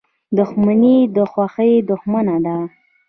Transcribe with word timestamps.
•دښمني 0.37 0.97
د 1.15 1.17
خوښۍ 1.31 1.73
دښمنه 1.89 2.35
ده. 2.45 2.57